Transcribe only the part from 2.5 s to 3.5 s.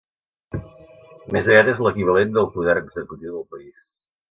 poder executiu del